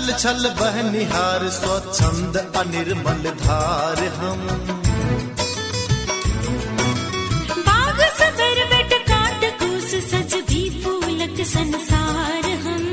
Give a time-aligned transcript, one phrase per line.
[0.00, 4.40] छल छल बहनिहार स्वच्छंद अनिर्मल धार हम।
[7.66, 12.86] बाग सबर बट काट कूस सज भी फूलक संसार हम।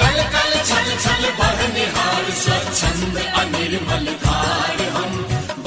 [0.00, 5.16] कल कल छल छल बहनिहार स्वच्छंद अनिर्मल धार हम।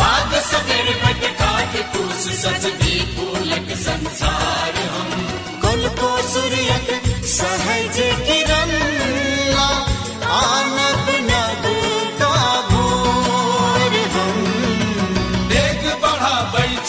[0.02, 2.30] बाग सवेर बट काट कूस
[3.16, 5.21] फूलक संसार हम।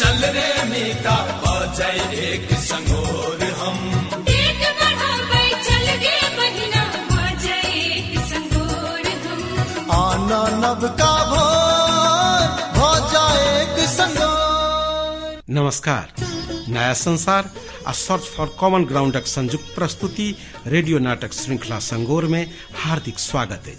[0.03, 1.99] चल रे मीता बजय
[2.29, 3.79] एक संगोर हम।
[4.29, 12.47] देख बढ़ावे चल गे महीना बाजे एक संगोर हम। आना नभ का भोर
[12.79, 12.91] हो
[13.51, 16.15] एक संगोर। नमस्कार।
[16.69, 17.51] नया संसार
[17.87, 20.35] आ सर्च फॉर कॉमन ग्राउंडक संयुक्त प्रस्तुति
[20.75, 22.45] रेडियो नाटक श्रृंखला संगोर में
[22.83, 23.77] हार्दिक स्वागत है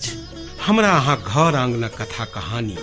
[0.65, 2.77] हमरा अहाँ घर आंगनक कथा कहानी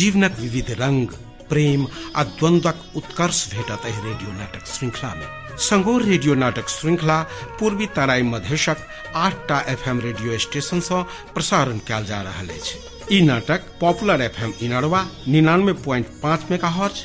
[0.00, 1.08] जीवनक विविध रंग
[1.50, 5.26] प्रेम आ द्वंद्वक उत्कर्ष भेटत रेडियो नाटक श्रृंखला में
[5.68, 7.22] संगोर रेडियो नाटक श्रृंखला
[7.60, 8.86] पूर्वी तराई मधेशक
[9.24, 11.02] आठटा एफएम रेडियो स्टेशन सँ
[11.34, 12.78] प्रसारण कयल जा रहल अछि।
[13.12, 17.04] ई नाटक पॉपुलर एफएम इनरवा निन्यानवे प्वाइंट पाँच मेगा हर्ज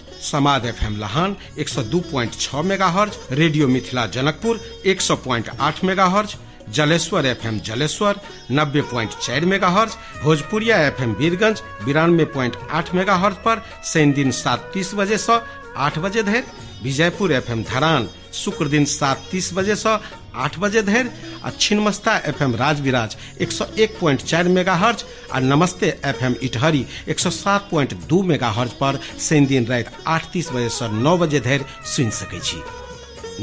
[0.68, 4.60] एफ़ एम लहान एक सौ दू प्वाइंट छह mega hertz radio Mithila Janakpur
[4.94, 6.36] एक सौ प्वाइंट आठ mega hertz
[6.70, 8.20] Jaleshwar FM Jaleshwar,
[8.52, 9.92] नब्बे प्वाइंट चार megahertz
[10.24, 15.40] Bhojpuriya FM Birgunj बिरानवे प्वाइंट आठ मेगा हर्ज पर शनि दिन सात तीस बजे से
[15.78, 16.44] आठ बजे धरि,
[16.84, 19.98] विजयपुर एफएम धरान, शुक्र दिन सात तीस बजे से
[20.36, 21.10] आठ बजे धरि
[21.44, 26.36] आ छिन्मस्ता एफएम राजविराज एक सौ एक प्वाइंट चार मेगा हर्ज आ नमस्ते एफ़ एम
[26.44, 30.70] इटहरी एक सौ सात प्वाइंट दू मेगा हर्ज पर शनि दिन राति आठ तीस बजे
[30.70, 32.62] से नौ बजे धरि सुनि सकै छी।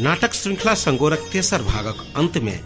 [0.03, 2.59] नाटक श्रृंखला संगोरक तेसर भागक अंत में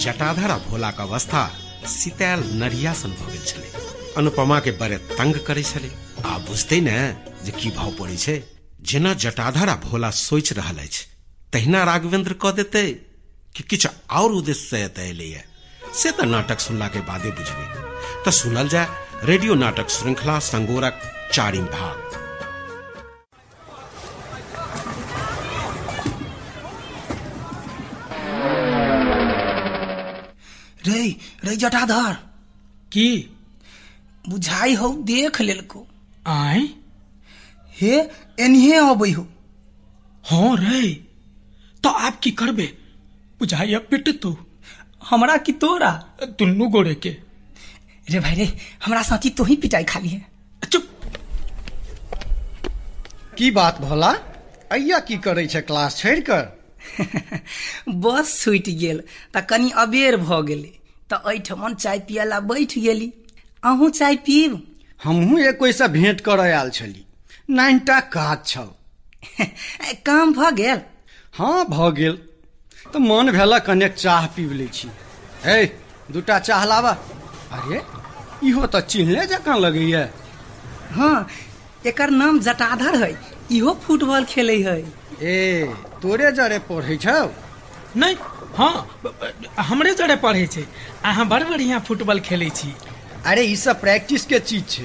[0.00, 1.42] जटाधर आ भोलाक अवस्था
[1.86, 3.70] सितायल नरिया सन भऽ गेल छलै।
[4.16, 5.90] अनुपमा के बड़े तंग करै छलै।
[6.24, 6.96] आ बुझतै ने
[7.44, 8.36] जे की भाव पड़ै छै,
[8.82, 11.04] जेना जटाधर आ भोला सोचि रहल अछि,
[11.52, 12.86] तहिना राघवेंद्र कऽ देतै
[13.54, 15.44] कि किछु और उद्देश्य से एतय एलैए।
[15.94, 17.66] से तऽ नाटक सुनला के बादे बुझबै।
[18.24, 18.88] तऽ सुनल जाय,
[19.24, 20.96] रेडियो नाटक श्रृंखला संगोरक
[21.32, 21.96] चारिम भाग।
[31.44, 32.12] रे जटाधर
[32.92, 33.36] की?
[34.28, 35.86] बुझाई हो देख लेलको।
[36.26, 36.68] आय
[37.80, 38.10] हे
[38.40, 39.28] एनहे अबै हो।
[40.24, 40.92] हाँ रे।
[41.84, 42.76] तो आप की करबे?
[43.38, 44.36] बुझाइया पिट तू।
[45.08, 45.90] हमरा की तोरा?
[46.22, 47.16] दुन्नू गोरे के।
[48.10, 50.26] रे भाई रे हमरा साथी तो ही पिटाई खाली है।
[50.72, 50.90] चुप।
[53.38, 54.10] की बात भोला?
[54.72, 56.60] अय्या की करे छै क्लास छोड़ि कर
[57.88, 59.02] बस छूटि गेल
[59.34, 60.79] तऽ कनि अबेर भऽ गेलै।
[61.10, 63.12] तऽ एहिठमन चाय पियला बैठ गेली।
[63.62, 64.60] अहूँ चाय पीब
[65.00, 67.04] हमहूँ एकोइ से भेंट करय आयल छली।
[67.50, 68.64] नाइनटा काज छौ।
[70.06, 70.80] काम भऽ गेल?
[71.34, 72.18] हाँ भऽ गेल।
[72.92, 74.88] तऽ मन भेला कनेक चाह पीब लै छी।
[75.44, 75.64] हे
[76.12, 76.92] दूटा चाह लाबा।
[77.58, 77.80] अरे
[78.48, 80.08] इहो तऽ चिन्हले जकाँ लगैया।
[80.96, 81.18] हाँ
[81.86, 83.10] एकर नाम जटाधर है
[83.56, 84.78] इहो फुटबॉल खेलै है
[85.22, 85.36] ए
[86.02, 87.20] तोरे जरे पढ़ै छौ?
[87.96, 88.16] नहीं
[88.56, 89.00] हाँ
[89.68, 90.66] हमरे जरे पढ़े छै।
[91.04, 92.72] अहाँ बड़ बढ़िया फुटबॉल खेलै छी।
[93.26, 94.84] अरे ई सब प्रैक्टिस के चीज़ छै।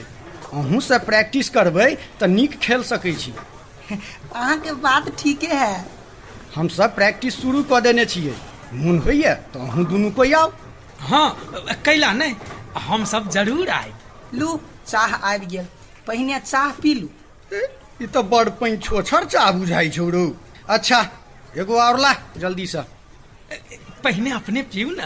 [0.53, 1.89] अहूँ से प्रैक्टिस करबै
[2.19, 3.33] तऽ नीक खेल सकै छी।
[3.91, 5.85] अहाँके बात ठीके है।
[6.55, 8.35] हम सब प्रैक्टिस शुरू कर देने छियै।
[8.73, 10.51] मोन होइया तऽ अहूँ दुनू कोइ आउ।
[11.09, 11.27] हाँ
[11.85, 12.35] कैला नहीं
[12.87, 13.91] हम सब ज़रूर आए
[14.33, 15.67] लू चाह आबि गेल।
[16.07, 17.07] पहिने चाह पी लू।
[18.01, 20.09] ई तऽ बड़ पैन छोछर चाह बुझाइ छौ
[20.75, 20.99] अच्छा
[21.57, 22.81] एगो और ला जल्दी से
[24.03, 25.05] पहिने अपने पीऊ ना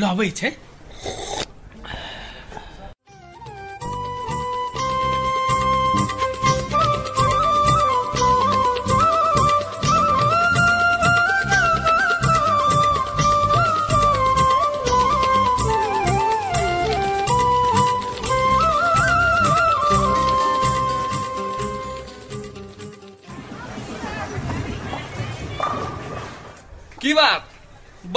[0.00, 0.50] लबै छै।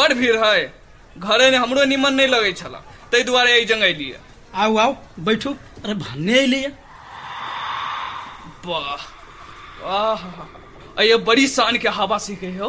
[0.03, 0.61] बड़ भीड़ है।
[1.17, 2.79] घरे ने हमरो निमन नहीं लगे छला।
[3.11, 4.19] ताहि दुआरे एहि जंग एलियै।
[4.53, 5.50] आउ आउ बैठू।
[5.83, 6.71] अरे भन्ने अयलैया
[8.65, 9.01] वाह
[10.97, 12.67] अये बड़ी शान के हवा सीखे हो।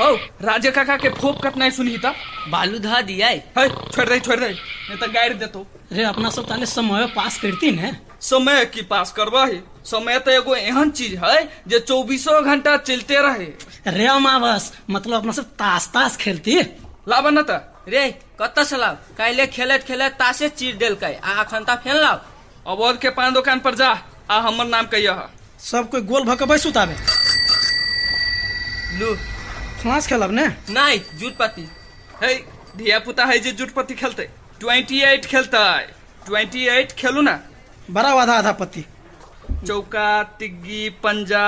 [0.00, 0.08] हो
[0.42, 2.12] राजे काका के फोप कतना सुनही ता?
[2.48, 6.48] बालू धा दिया है छोड़ दे छोड़ दे नहीं तो गाड़ देतो। रे अपना सब
[6.48, 11.36] ताले समय पास करती ने। समय की पास करबही समय तो एगो एहन चीज़ है
[11.68, 13.46] जो चौबीसों घंटा चलते रहे।
[13.88, 16.60] रे अमावस मतलब अपना सब ताश ताश खेलती
[17.08, 17.44] लाबा न
[17.88, 22.18] रे कतऽ से लाउ काल्हि खेलैत खेलैत तासे चीर देलकै आ अखन ता फेन लाउ
[22.66, 23.88] अवध के पान दुकान पर जा
[24.30, 25.14] आ हमर नाम कहिया
[25.60, 26.94] सब कोई गोल भके बैसू ताबे
[28.98, 29.14] लू।
[29.82, 30.46] फ्लांस खेलब ने?
[30.70, 31.68] नहीं जूटपति
[32.22, 32.34] है
[32.76, 34.28] धिया पुता है जे जुटपति खेलते।
[34.60, 35.58] ट्वेंटी एट खेलते।
[36.26, 37.38] ट्वेंटी एट खेलू ना।
[37.90, 38.84] बड़ा आधा आधा पत्ती
[39.66, 41.44] चौका तिग्गी पंजा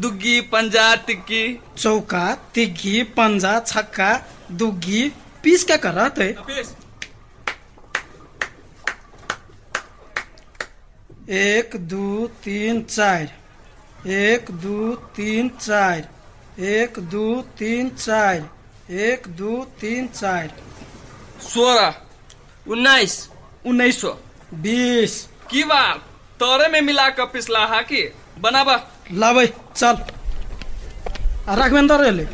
[0.00, 1.42] दुग्गी पंजा तिग्गी।
[1.78, 4.10] चौका तिग्गी पंजा छक्का
[4.52, 5.02] दुग्गी
[5.42, 6.28] पीस क्या कर रहा थे
[11.34, 16.08] एक दू तीन चार। एक दू तीन चार।
[16.60, 17.24] एक दू
[17.58, 18.48] तीन चार।
[18.90, 20.50] एक दू तीन चार।
[21.42, 21.94] सोलह।
[22.66, 23.14] उन्नीस।
[23.66, 24.12] उन्नीस सौ।
[24.54, 25.16] बीस।
[25.54, 25.98] की बात
[26.40, 28.02] तोरे में मिला कर पिछला हाकी
[28.42, 28.74] बनाबा।
[29.14, 29.96] लाबै चल।
[31.48, 32.26] आ राघवेंद्र रे ले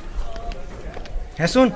[1.39, 1.69] है सुन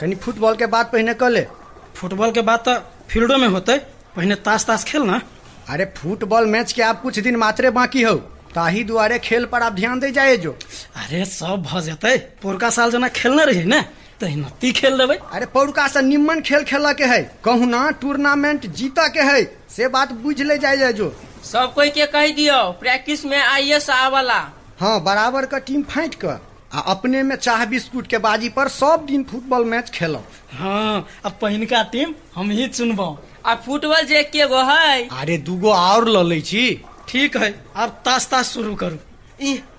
[0.00, 1.46] कनी फुटबॉल के बात पहिने कर ले।
[1.94, 2.74] फुटबॉल के बाद तो
[3.08, 3.76] फील्डो में होते
[4.16, 5.20] पहले ताश ताश खेल ना।
[5.68, 8.14] अरे फुटबॉल मैच के आप कुछ दिन मात्रे बाकी हो।
[8.54, 10.52] ताही दुआरे खेल पर आप ध्यान दे जाए जो।
[10.96, 13.80] अरे सब भ जेतै। पोरका साल जना खेलने रही ने।
[14.20, 19.06] तहिना खेल देबै। अरे पौरका से निम्मन खेल खेल के है। कहू ना टूर्नामेंट जीता
[19.08, 23.38] के है। से बात बुझ ले जाए जो। सब कोई के कह दियो प्रैक्टिस में
[23.38, 24.38] आइए आवाला
[24.80, 26.40] हाँ बराबर का टीम फाइट कर
[26.72, 30.22] आ अपने में चाह बिस्कुट के बाजी पर सब दिन फुटबॉल मैच खेलो
[30.52, 33.06] हाँ अब पहिनका टीम हम ही चुनबो।
[33.46, 36.66] आ फुटबॉल जे के गो है। अरे दूगो और ल लै छी।
[37.08, 38.98] ठीक है अब ताश ताश शुरू करू।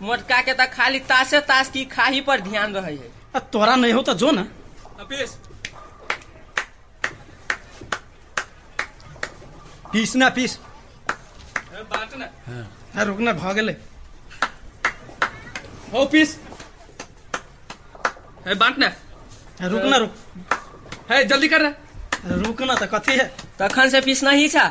[0.02, 4.02] मोटका के तो खाली तासे ताश की खाही पर ध्यान रहे है। तोरा नहीं हो
[4.02, 4.42] तो जो ना।
[5.00, 5.30] अपेश
[9.92, 10.58] पीस ना पीस।
[11.92, 12.26] बात ना।
[12.96, 13.76] आ रुकना भ गेलै
[15.94, 16.38] हो पीस।
[18.46, 18.88] है बांट ना।
[19.62, 20.14] आ रुकना रुक।
[21.10, 21.72] है जल्दी कर ना
[22.44, 23.26] रुकना तो कथी है?
[23.60, 24.66] तखन से पीस नहीं छा।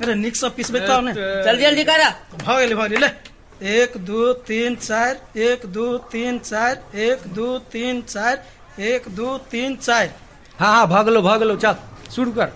[0.00, 1.12] अरे निक से पिसबै तब ने
[1.44, 3.29] जल्दी जल्दी करा। भ गेलै भ गेलै ले।
[3.62, 8.44] एक, दो, तीन, चार, एक, दो, तीन, चार, एक, दो, तीन, चार,
[8.80, 10.10] एक, दो, तीन, चार।
[10.58, 11.76] हाँ हाँ भगलो भगलो चल,
[12.10, 12.52] शुरू कर।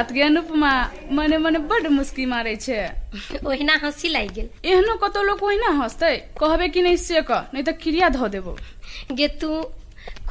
[0.00, 0.72] की बात गे अनुपमा
[1.12, 2.88] मने मने बड मुस्की मारे छै।
[3.44, 7.64] ओहिना हँसी लागि गेल। एहनो कतौ लोक ओहिना हंसतै। कहबे कि नहीं से कह नहीं
[7.64, 8.56] तो क्रिया धो देबो।
[9.12, 9.50] गे तू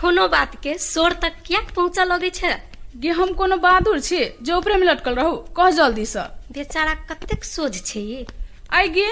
[0.01, 2.53] कोनो बात के शोर तक किया पहुँचा लगे छै?
[2.97, 7.43] गे हम कोनो बहादुर छी जे ऊपरे में लटकल रहू कह जल्दी से। बेचारा कतेक
[7.45, 8.25] सोझ छै ये।
[8.73, 9.05] आई गे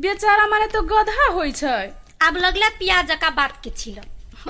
[0.00, 3.98] बेचारा माने तो गधा होइ छै। आब लगला पिया जका बात के छिल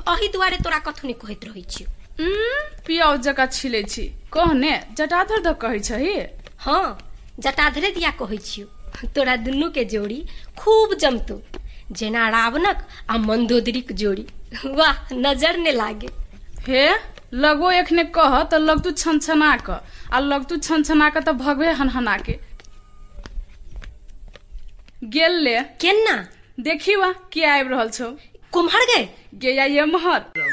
[0.09, 5.41] अही दुआरे तोरा कथु नहीं कहैत रहै छियो। उम्म, पियाउ जका छिलै छी। कहने जटाधर
[5.41, 6.15] द कहै छही
[6.59, 6.87] हाँ।
[7.41, 8.67] जटाधरे दिया कहै छियो।
[9.15, 10.21] तोरा दुनू के जोड़ी
[10.59, 11.41] खूब जमतौ।
[11.93, 12.79] जेना रावणक
[13.11, 14.27] आ मंदोदरीक जोड़ी।
[14.67, 16.09] वाह नजर ने लागे।
[16.69, 16.85] हे
[17.35, 19.81] लगो एखने कह तो लगतू छनछना क
[20.13, 22.39] आ लगतू छनछना क तो भगवे हनहना के
[25.03, 26.17] गेल ले। केना
[26.59, 28.11] देखी वा के आबि रहल छौ।
[28.53, 29.51] कुम्हर गे?
[29.51, 30.44] या ये महर।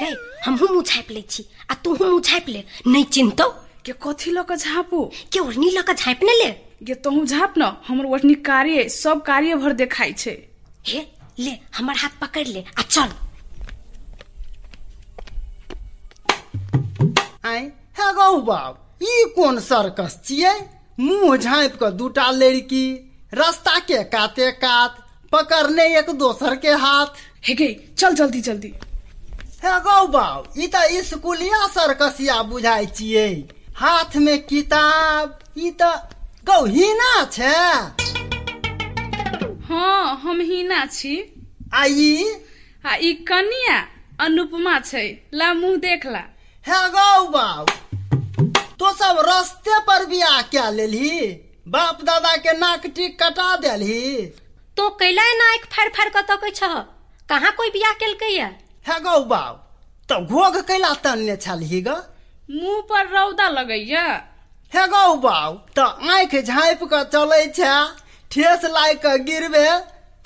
[0.00, 3.48] गए हमहू मुँह झाँपि लै छी आ तूहू मुँह झाँपि ले। नहीं चिन्हतौ
[3.84, 5.04] के कथी ल क झापू?
[5.32, 6.50] के ओढ़नी लऽ कऽ झाँपि ने ले?
[6.82, 10.36] गे तोहू झाप न हमर ओढ़नी कार्य सब कार्य भर देखाई छै।
[10.86, 11.06] हे
[11.38, 13.08] ले हमर हाथ पकड़ ले आ चल।
[17.46, 17.60] आय
[17.98, 20.54] हे गौ बाब ई कोन सर्कस छियै?
[21.00, 22.86] मुँह झाँपि कऽ दूटा लड़की
[23.34, 24.96] रास्ता के काते कात
[25.32, 27.68] पकड़ने एक दोसर के हाथ। हे गे
[27.98, 28.72] चल जल्दी जल्दी।
[29.62, 33.26] हे गौ बाब ई तऽ स्कूलिया सर्कसिया बुझाइ छियै।
[33.76, 35.98] हाथ में किताब ई तऽ
[36.46, 37.52] गौहीना छै।
[39.68, 41.14] हाँ हम हीना छी।
[41.74, 42.34] आ ई?
[42.84, 43.76] आ ई कनिया
[44.26, 45.04] अनुपमा छै
[45.34, 46.24] ला मुँह देखला।
[46.66, 47.70] हे गौ बाब
[48.80, 51.20] तो सब रस्ते पर बियाह क्या लेलही
[51.68, 54.02] बाप दादा के नाक टीक कटा देलही।
[54.76, 56.74] तो कैला ना एक फाड़ फाड़ कऽ तकै छह?
[57.28, 58.50] कहाँ कोई बियाह केलकैया
[58.84, 59.58] हे गौ बाब
[60.08, 61.88] तो घोघ कैला तनने छलही ग?
[62.50, 64.04] मुँह पर रौदा लगैया।
[64.72, 67.74] हे गौ बाऊ तऽ आँखि झाँपि कऽ चलै छै
[68.30, 69.66] ठेस लागि कऽ गिरबे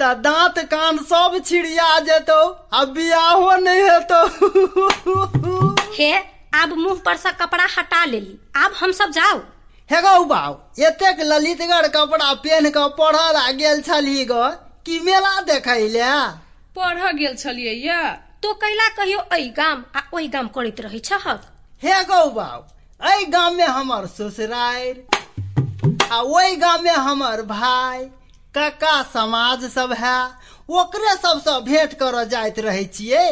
[0.01, 2.41] तऽ दाँत कान सब छिड़िया जेतौ
[2.73, 4.23] आ बियाहो नहि हेतौ।
[5.99, 6.11] हे
[6.63, 9.39] आब मुँह पर से कपड़ा हटा लेली आब हम सब जाओ
[9.91, 10.55] हे गौ बाऊ
[10.87, 14.45] एतेक ललितगर कपड़ा पहन के पढ़ल आ गेल छली ग
[14.87, 16.11] कि मेला देखै ले?
[16.77, 18.01] पढ़ गेल छलियै या
[18.43, 21.41] तो कैला कहियो एहि गाम आ ओहि गाम करैत रहै छहक
[21.83, 22.63] हे गौ बाऊ
[23.01, 25.07] एहि गाम में हमर ससुरारि
[26.13, 28.05] आ ओहि गाम में हमर भाई
[28.55, 30.19] काका समाज सब है
[30.71, 33.27] ओकरे सबसँ भेंट करऽ जाइत रहै छियै।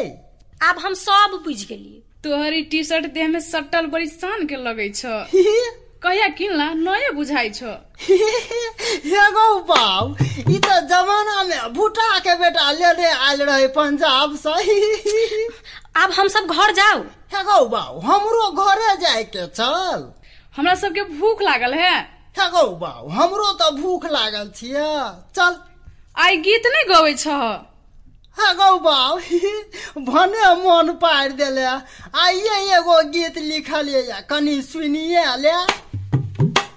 [0.63, 4.89] आब हम सब बुझ गेलियै। तोहरी टी शर्ट देह में सटल बड़ी शान के लगै
[4.95, 5.05] छ।
[6.03, 6.67] कहिया किनला?
[6.75, 7.63] नये बुझाइ छ।
[8.03, 10.15] हे गौ बाऊ
[10.51, 15.47] ई तऽ जमाना में भूटा के बेटा लेने आयल रहे पंजाब से।
[15.97, 16.99] आब हम सब घर जाओ
[17.33, 20.11] हे गौ बाऊ हमरो घरे जाए के चल
[20.55, 21.95] हमरा सबके भूख लागल है।
[22.37, 24.91] हे गौ बाऊ हमरो तऽ भूख लागल छियै।
[25.35, 25.57] चल।
[26.17, 27.27] आइ गीत नहि गबै छ
[28.37, 29.19] हे गौ बाऊ
[30.05, 31.65] भने मन पारि देले।
[32.21, 35.55] आइये एगो गीत लिखलियै या कनि सुनिए ले।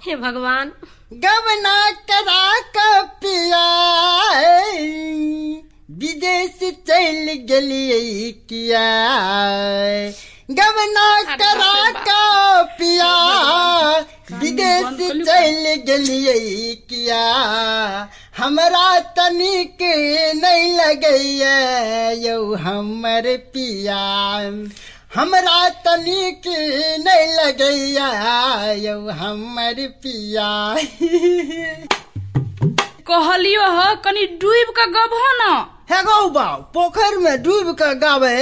[0.05, 0.71] हे भगवान।
[1.23, 1.77] गवना
[2.09, 2.43] करा
[2.75, 3.63] के पिया
[6.01, 8.85] विदेश चल गेलियै किया
[10.59, 11.07] गवना
[11.41, 12.21] करा के
[12.77, 13.11] पिया
[14.41, 17.23] विदेश चल गेलियै किया
[18.37, 19.81] हमरा तनिक
[20.43, 21.55] नहीं लगैया
[22.25, 24.03] यौ हमर पिया।
[25.11, 26.43] हमरा तनिक
[27.05, 28.09] नहीं लगैया
[28.81, 30.49] यौ हमर पिया
[33.09, 35.49] कहलियो ह कनि डूबि कऽ गबहो न।
[35.91, 38.37] हे गौ बाऊ पोखर में डूबि कऽ गाबै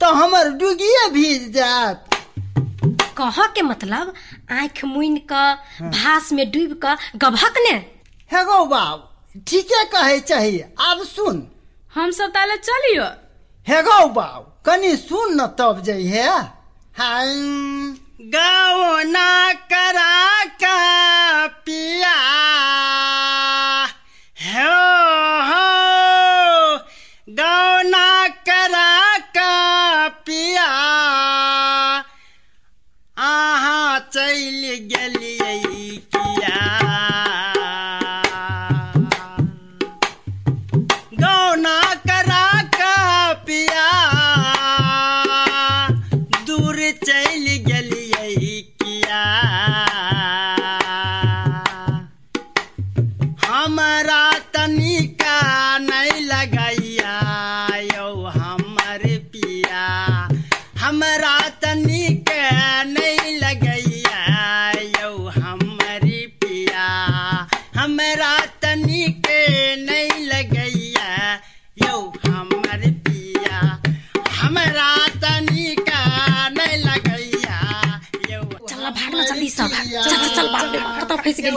[0.00, 2.04] तो हमर डुगिए भीज जायत।
[3.18, 4.12] कह के मतलब
[4.58, 5.44] आँख मुइन क
[5.94, 7.76] भास में डूब क गभक ने?
[8.32, 8.98] हे गौ बाऊ
[9.46, 10.60] ठीके कहै चाही
[10.90, 11.46] आब सुन।
[11.94, 13.04] हम सब ताले चलियो।
[13.66, 16.22] हे गौ बाऊ कनि सुन न तब जइहे
[18.20, 22.14] गाओ ना करा का पिया।
[24.44, 24.78] हो
[25.48, 25.68] हो।
[27.28, 30.66] गाओ ना करा का पिया।
[33.18, 36.02] आहा चल गेलियै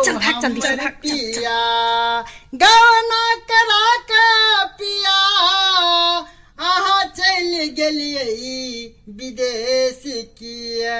[0.05, 0.41] चल भाग।
[1.01, 1.59] पिया
[3.51, 4.25] करा के
[4.81, 5.17] पिया
[7.19, 7.51] चल
[9.21, 10.01] विदेश
[10.41, 10.99] किया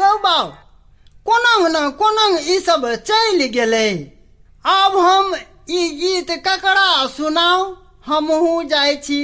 [0.00, 0.16] गौ
[2.18, 3.86] न ई सब चल गेलै
[4.64, 5.34] आब हम
[5.70, 7.70] ई गीत ककड़ा सुनाऊ
[8.06, 9.20] हमहू जाइ छी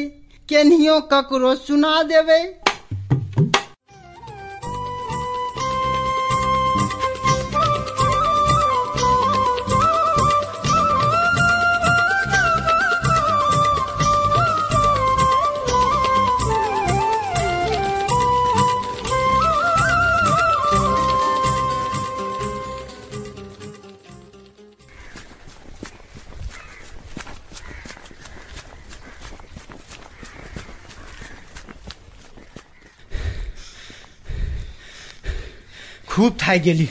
[0.49, 2.41] केनहियो ककरो सुना देबै
[36.19, 36.89] खूब थाकि गेली।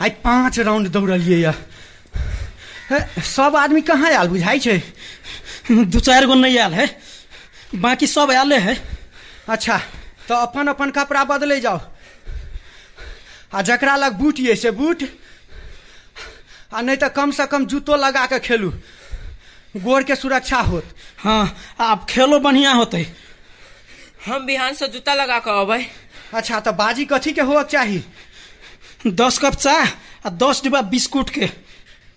[0.00, 1.54] आइ पाँच राउंड दौड़लियै या।
[3.18, 4.78] सब आदमी कहाँ आयल बुझाइ छै?
[5.70, 6.86] दू चारि गो नहीं आयल है?
[7.74, 8.74] बाकी सब आले है?
[9.48, 9.78] अच्छा
[10.28, 11.80] तो अपन अपन कपड़ा बदले जाओ
[13.54, 15.02] आ जकरा लग बूट ये से बूट।
[16.70, 18.70] आ नहीं तो कम से कम जूतो लगा के खेलू।
[19.76, 23.06] गोड़ के सुरक्षा होत। हाँ आप खेलो बढ़िया होते।
[24.26, 25.84] हम बिहान से जूता लगा कर अबै।
[26.34, 27.98] अच्छा तो बाजी कथी के होक चाही?
[29.06, 29.86] दस कप चाय
[30.26, 31.46] आ दस डिब्बा बिस्कुट के।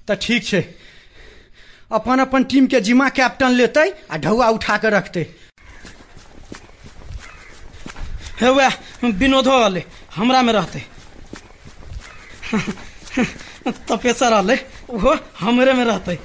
[0.08, 0.62] तो ठीक छै।
[1.92, 5.22] अपन अपन टीम के जिम्मा कैप्टन लेते आ ढौआ उठा के रखते।
[8.42, 8.74] हे वह
[9.06, 9.84] विनोदो वाले
[10.16, 10.80] हमरा में रहते।
[13.88, 14.56] तपेसर रहले
[14.90, 16.20] वो हमरे में रहते।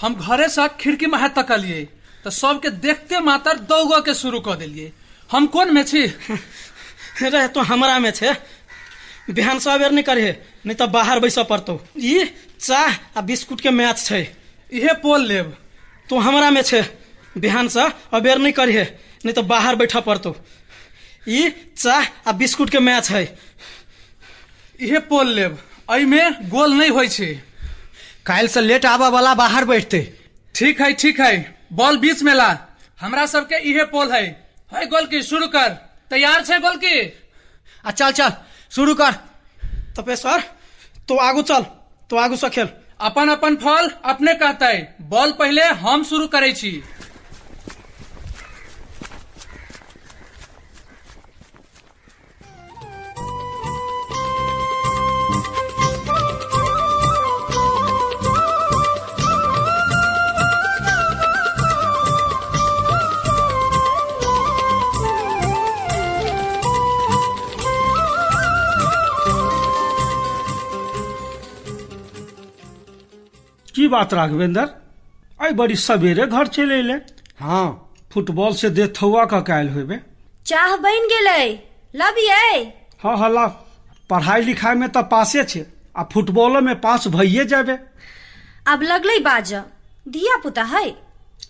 [0.00, 1.84] हम घरे से खिड़की में हाथ तकलिए
[2.24, 4.92] तो सबके देखते मातर दौग के शुरू कर दिलिए।
[5.30, 6.06] हम कौन में छी?
[7.22, 8.32] रहे तो हमरा में छे।
[9.30, 10.30] बिहान सबेर नहीं करे
[10.66, 12.24] नहीं तो बाहर बैस पड़तो। ई
[12.60, 14.20] चाह आ बिस्कुट के मैच छे।
[14.72, 15.56] इहे पोल लेब।
[16.10, 16.82] तो हमरा में छे।
[17.38, 17.82] बिहान से
[18.12, 18.82] अबेर नहीं करे
[19.24, 20.36] नहीं तो बाहर बैठा पड़तो।
[21.28, 23.22] ई चाह आ बिस्कुट के मैच है।
[24.80, 25.58] इहे पोल लेब।
[25.92, 27.32] एहिमे गोल नहीं होइ छै।
[28.26, 30.00] काल्हि से लेट आबा वाला बाहर बैठते।
[30.54, 31.32] ठीक है ठीक है।
[31.72, 32.50] बॉल बीच में ला।
[33.00, 34.24] हमरा सबके इहे पोल है।
[34.72, 35.68] है गोल की शुरू कर।
[36.10, 36.94] तैयार छै गोल की
[37.84, 38.32] आ चल चल।
[38.70, 39.12] शुरू कर।
[39.96, 40.42] तपेश्वर
[41.08, 41.64] तो आगू चल
[42.10, 42.68] तो आगू से खेल।
[43.00, 46.70] अपन अपन फल अपने कहते। बॉल पहले हम शुरू करे छी।
[73.90, 74.66] बात राघवेंद्र
[75.38, 76.94] आई बड़ी सवेरे घर चले अले
[77.40, 77.68] हाँ।
[78.12, 79.98] फुटबॉल से देथौआ का कायल होबे
[80.46, 81.42] चाह बन गेलै।
[81.94, 82.56] लबियै
[83.02, 83.46] हाँ हाँ ला
[84.10, 85.66] पढ़ाई लिखाई में तो पासे छे
[85.96, 87.78] आ फुटबॉल में पास भइये जाबे।
[88.66, 89.52] अब लगलै बाज।
[90.06, 90.84] धिया पुता है।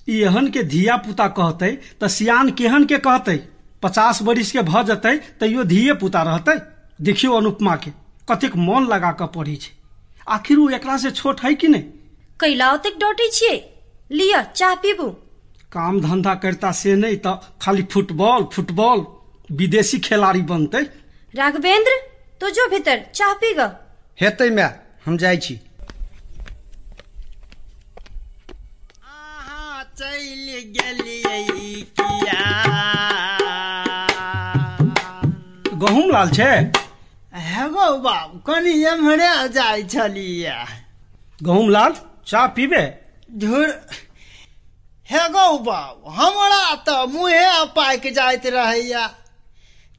[0.09, 1.71] एहन के धिया पुता कहते
[2.03, 3.37] त सियान केहन के कहते?
[3.83, 6.55] पचास बरिस के भ जते तैयो धिये पुता रहते।
[7.05, 7.91] देखियो अनुपमा के
[8.29, 9.73] कतेक मन लगा के पढ़ी छै।
[10.29, 11.83] आखिर वो एकरा से छोट है कि नहीं
[12.41, 13.57] कैला ओतेक डटे छियै?
[14.11, 15.09] लिअ चाह पीबू।
[15.73, 19.07] काम धंधा करता से नहीं तो खाली फुटबॉल फुटबॉल।
[19.51, 20.83] विदेशी खिलाड़ी बनते।
[21.35, 21.93] राघवेंद्र
[22.41, 23.61] तो जो भीतर चाह पी ग।
[24.19, 24.71] हेतै माय
[25.07, 25.61] हम जाइ छी।
[30.01, 31.41] चलि गेलियै
[31.99, 32.45] किया?
[35.83, 36.55] गहूम लाल छै?
[37.49, 40.55] हेगो बाबू कनी एम्हरे जाइ छलियै।
[41.43, 41.93] गहूम लाल?
[42.27, 42.83] चाह पीबे
[43.39, 43.69] झूर
[45.09, 49.07] हे गौ बाबू हमरा तऽ मुँहे पाकि जाइत रहैया।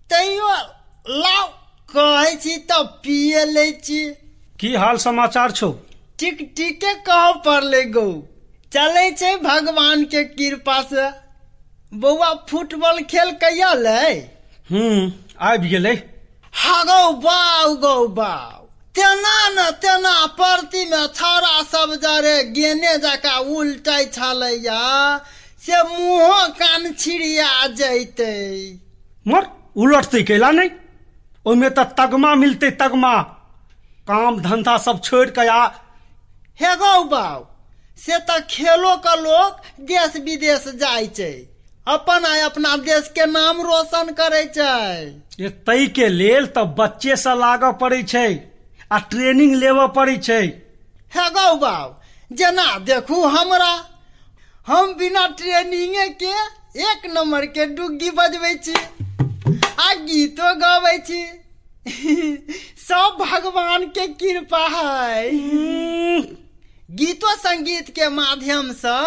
[0.10, 0.50] तैयो
[1.20, 1.48] लाउ
[1.90, 4.02] कहै छी तऽ पिए लै छी।
[4.60, 5.70] की हाल समाचार छौ?
[6.20, 8.08] टिक टिके कह पड़ले गौ।
[8.72, 11.10] चलै छै भगवान के कृपा से
[11.92, 14.12] बौआ फुटबॉल खेल कहिया लै?
[14.70, 15.12] हम्म
[15.50, 15.96] आबि गेलै।
[16.54, 18.61] हगौ बाउ गौ बाउ
[18.96, 24.80] तेना न तेना परती में छौड़ा सब जरे गेने जका उल्टै छलैया
[25.62, 28.32] से मुँहो कान छिड़िया जैते।
[29.26, 30.70] मर उलटते कैला नहीं?
[31.46, 33.14] ओमे तऽ तगमा मिलते तगमा।
[34.08, 35.64] काम धंधा सब छोड़ के आ।
[36.60, 37.46] हे गौ बाऊ
[37.98, 41.32] से तऽ खेलो का लोग देश विदेश जाइ छै
[41.88, 47.36] अपन आ अपना देश के नाम रोशन करे छै। तै के लेल तऽ बच्चे से
[47.40, 48.30] लागऽ पड़ै छै।
[48.92, 50.42] आ ट्रेनिंग लेबऽ पड़ै छै।
[51.12, 51.92] हे गौ बाउ
[52.32, 53.74] जेना देखू हमरा
[54.68, 56.34] हम बिना ट्रेनिंगे के
[56.88, 61.22] एक नंबर के डुग्गी बजबै छी आ गीतो गबै छी।
[62.82, 65.32] सब भगवान के कृपा है।
[66.90, 68.98] गीतो संगीत के माध्यम से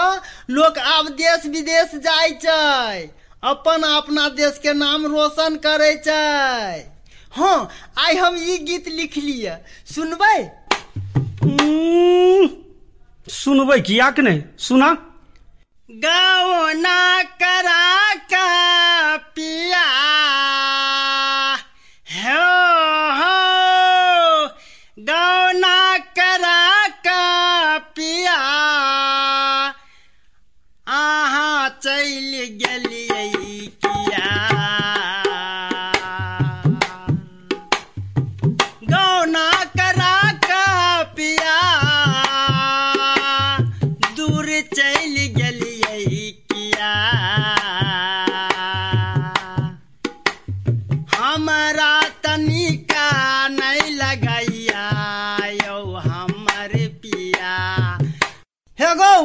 [0.52, 3.06] लोग आब देश विदेश जाय छै
[3.42, 6.93] अपन अपना देश के नाम रोशन करे छै।
[7.36, 7.68] हाँ
[7.98, 9.58] आई हम ये गीत लिख लिया
[9.94, 10.36] सुनबै?
[13.26, 14.90] सुनबै किया कि नहीं सुना
[15.88, 16.98] गौना
[17.42, 18.46] करा का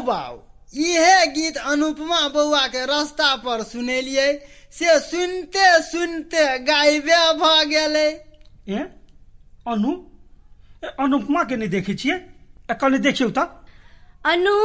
[0.10, 0.36] गौ
[0.74, 4.32] इहे गीत अनुपमा बौआ के रास्ता पर सुनेलियै।
[4.72, 8.10] से सुनते सुनते गायबे भ गेलै।
[8.70, 8.80] ए?
[9.68, 9.92] अनु?
[10.86, 12.16] ए, अनुपमा के नहीं देखे छियै?
[12.72, 13.48] ए, कनि देखियौ तऽ।
[14.26, 14.58] अनु?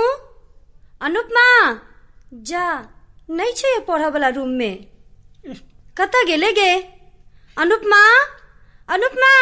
[1.01, 1.47] अनुपमा?
[2.35, 2.67] जा
[3.31, 4.87] नहीं छै पढ़ वाला रूम में
[5.99, 6.71] कतऽ गेले गे?
[7.57, 8.03] अनुपमा?
[8.89, 9.33] अनुपमा?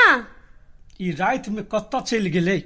[1.00, 2.58] ई राति में कत्ता चलि गेलै?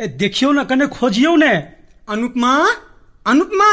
[0.00, 1.77] ए देखियौ ने कने खोजियौ ने।
[2.08, 2.52] अनुपमा
[3.26, 3.70] अनुपमा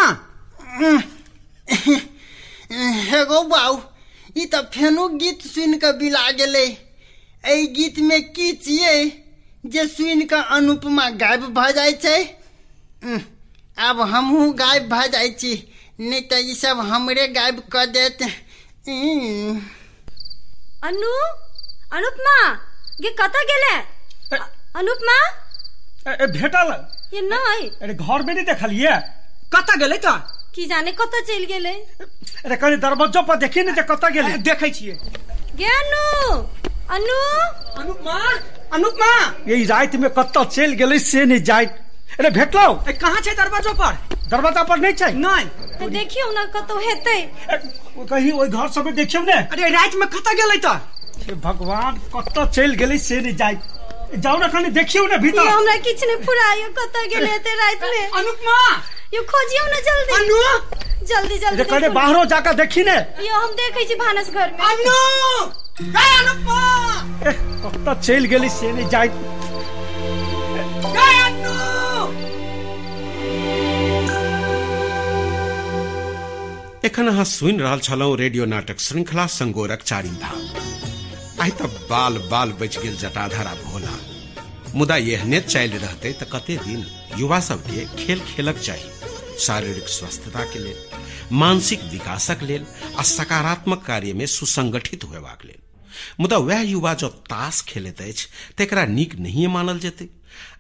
[3.10, 3.78] हेगो बाऊ
[4.38, 6.66] ई तऽ फेनो गीत सुनि कऽ बिला गेलै
[7.44, 8.98] एहि गीत में की छियै
[9.64, 12.18] जे सुनि कऽ अनुपमा गायब भ जाइ छै
[13.78, 15.54] आब हमहूँ गायब भ जाइ छी
[16.02, 18.20] नहि तऽ ई सब हमरे गायब कऽ देत
[20.84, 21.14] अनु
[21.94, 22.36] अनुपमा
[23.02, 23.74] गे कतऽ गेले
[24.76, 25.18] अनुपमा
[26.14, 26.76] ए भेटल
[27.14, 28.96] ये नहीं। अरे घर में नहीं देखलिए?
[29.56, 30.18] कतऽ गेलै तऽ
[30.56, 31.76] की जाने कतऽ चलि गेलै?
[32.46, 34.96] अरे कनी दरवाजो पर देखिए ने जे कतऽ गेलै। देखै छियै।
[35.60, 36.04] गे अनु!
[36.96, 37.20] अनु!
[37.82, 38.18] अनुपमा
[38.74, 39.12] अनुपमा
[39.48, 41.66] यही राति में कत्ता चलि गेलै से नहीं जाय।
[42.20, 42.68] अरे भेटलौ?
[42.88, 43.94] ए, कहाँ छै दरवाजो पर?
[44.32, 45.12] दरवाज़ा पर नहीं छै?
[45.14, 45.46] नहीं।
[45.80, 47.20] तऽ देखियौ ने कतौ हेतै।
[48.10, 50.60] कहीं ओहि घर सब में देखियौ ने। अरे राति में कतऽ गेलै
[51.26, 53.56] हे भगवान कत्ता चलि गेलै से नहीं जाय।
[54.24, 57.90] जाओ ना कनी देखियौ ने ये भीतर हमरा किछ नहि फुरायो कतऽ गेलै हेतै राति
[57.92, 58.58] में अनुपमा!
[59.14, 60.40] यो खोजियौ ने जल्दी। अनु!
[61.12, 62.96] जल्दी जल्दी कने बाहरो जाकर देखी ने।
[63.28, 65.00] यो हम देखै छी भानस घर में अनु!
[65.96, 66.60] गए अनुपमा!
[67.30, 67.34] ए,
[67.66, 69.08] कत्ता चलि गेलै से नहीं जाय
[70.96, 71.54] गए अनु!
[76.88, 80.65] एखन अहाँ सुनि रहल छलहुँ रेडियो नाटक श्रृंखला संगोरक चारिम भाग।
[81.46, 83.92] आइ तऽ बाल बाल बचि गेल जटाधरा भोला।
[84.76, 86.86] मुदा एहने चलि रहते तऽ कते दिन
[87.18, 88.90] युवा सबके खेल खेलक चाही,
[89.40, 90.76] शारीरिक स्वस्थता के लेल,
[91.32, 92.66] मानसिक विकासक लेल,
[92.98, 95.62] आ सकारात्मक कार्य में सुसंगठित होयबाक लेल।
[96.20, 100.10] मुदा वह युवा जो ताश खेलैत अछि नीक नहीं मानल जेतै।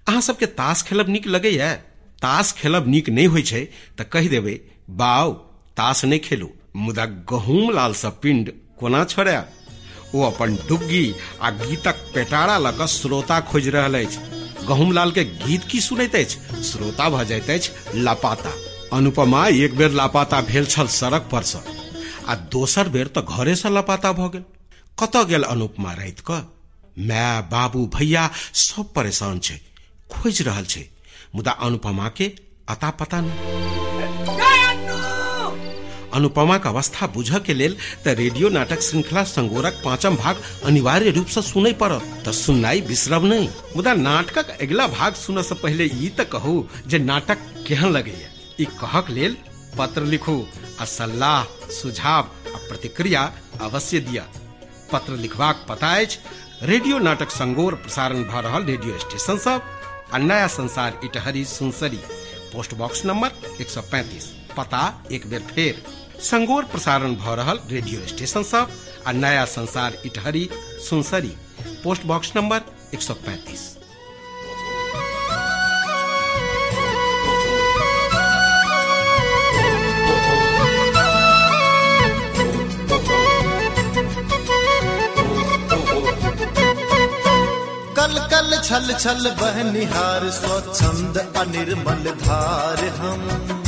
[0.08, 1.74] अहाँ सबके ताश खेलब नीक लगैया?
[2.21, 3.67] ताश खेलब नीक नहीं होइ छै,
[3.98, 5.34] तऽ कहि देबै, बाउ
[5.78, 9.64] ताश नहीं खेलू, मुदा गहूम लाल सँ पिंड कोना छोड़य
[10.15, 11.06] ओ अपन डुग्गी
[11.41, 14.19] आ गीतक पेटारा कऽ श्रोता खोजि अछि।
[14.67, 16.15] गहूम लाल के गीत की सुनैत
[16.63, 18.51] श्रोता जाइत अछि, लापाता।
[18.93, 21.63] अनुपमा, एक बेर लापाता भेल छल सड़क पर सँ,
[22.28, 24.43] आ दोसर बेर तऽ घरे सँ लापाता भऽ गेल।
[24.97, 26.41] कतऽ गेल अनुपमा राति कऽ?
[26.99, 29.60] माय बाबू भैया सब परेशान छै,
[30.12, 30.86] खोजि रहल छै,
[31.36, 32.32] मुदा अनुपमा के
[32.69, 34.74] अता पता नहीं
[36.15, 37.75] अनुपमा के अवस्था बुझ के लेल
[38.06, 43.49] त रेडियो नाटक श्रृंखला संगोरक पांचम भाग अनिवार्य रूप से सुनय पड़त। सुननाई बिसरब नहीं।
[43.75, 45.89] मुदा नाटकक अगला भाग सुन से पहले
[46.25, 48.15] कहू जे नाटक केहन लगे
[48.62, 49.36] कहक लेल
[49.78, 50.36] पत्र लिखू,
[50.82, 53.21] आ सलाह, सुझाव, आ प्रतिक्रिया
[53.62, 54.23] अवश्य दिया
[54.91, 56.19] पत्र लिखबाक पता अछि,
[56.63, 59.62] रेडियो नाटक संगोर प्रसारण रहल रेडियो स्टेशन सब
[60.13, 61.99] आ Naya Sansar Itahari Sunsari.
[62.54, 65.84] Post box number 135 पता एक बेर फेर।
[66.21, 68.69] संगोर प्रसारण रहल रेडियो स्टेशन सब,
[69.08, 70.49] आ Naya Sansar Itahari,
[70.89, 71.34] Sunsari,
[71.84, 72.62] post box number
[72.95, 73.73] 135
[87.97, 93.64] कल कल छल छल बहनिहार, स्वच्छंद अनिर्मल धार हम।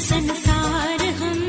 [0.00, 1.40] संसार हम।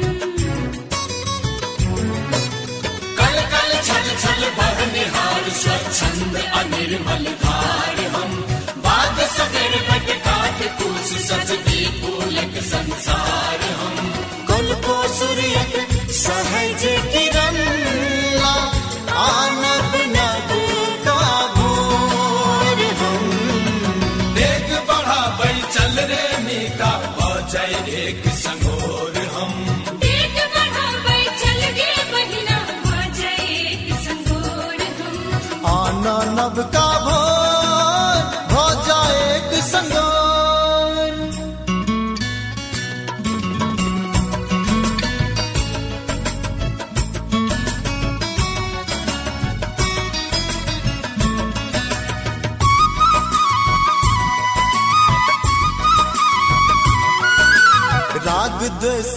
[3.17, 8.31] कल कल छल छल बहनिहार स्वच्छंद अनिर्मल धार हम।
[8.85, 13.97] बाग सगर बट काट कूस सजदी फूलक संसार हम।
[14.51, 15.73] कुल को सूर्यक
[16.21, 17.20] सहज किरण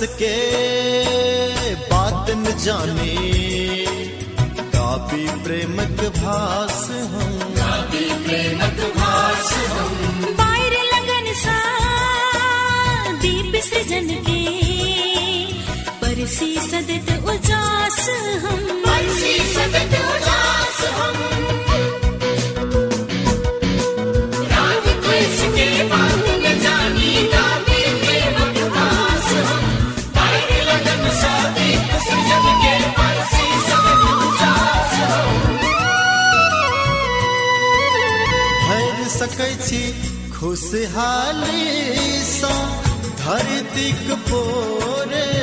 [0.05, 3.15] द्वेष के बात न जाने
[4.75, 6.74] काफ़ी प्रेमक भास
[40.45, 41.69] खुशहाली
[42.31, 42.53] सा
[43.21, 45.34] धरतीक पोरे।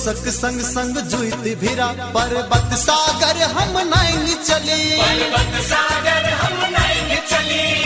[0.00, 7.79] सक संग संग जुत भिरा। पर्वत सागर हम नाइन चले। पर्वत सागर हम नाइन चले।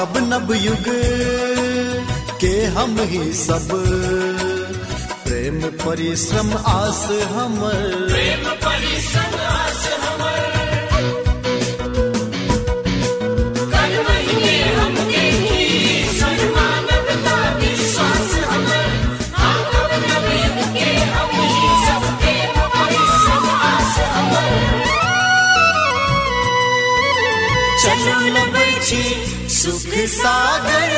[0.00, 0.86] तब नब युग
[2.40, 3.68] के हम ही सब।
[5.24, 9.29] प्रेम परिश्रम आस हमर। प्रेम परिश्रम
[29.60, 30.92] सुख सागर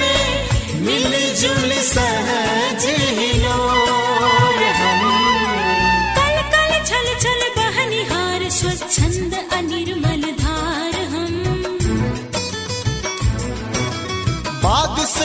[0.00, 1.12] में मिल
[1.42, 2.86] जुल सहज
[3.18, 4.60] हिलोर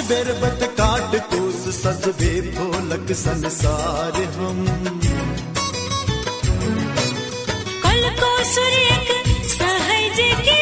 [0.10, 4.62] बेरबत काट कोस सजबे भोलक संसार हम।
[7.84, 8.90] कल को सूर्य
[9.56, 10.58] सहज की